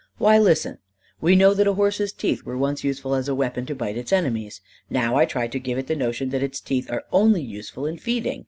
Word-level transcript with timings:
Why, 0.17 0.39
listen. 0.39 0.79
We 1.21 1.35
know 1.35 1.53
that 1.53 1.67
a 1.67 1.73
horse's 1.75 2.11
teeth 2.11 2.41
were 2.43 2.57
once 2.57 2.83
useful 2.83 3.13
as 3.13 3.29
a 3.29 3.35
weapon 3.35 3.67
to 3.67 3.75
bite 3.75 3.97
its 3.97 4.11
enemies. 4.11 4.59
Now 4.89 5.15
I 5.15 5.25
try 5.25 5.45
to 5.47 5.59
give 5.59 5.77
it 5.77 5.85
the 5.85 5.95
notion 5.95 6.29
that 6.31 6.41
its 6.41 6.59
teeth 6.59 6.89
are 6.89 7.03
only 7.11 7.43
useful 7.43 7.85
in 7.85 7.99
feeding. 7.99 8.39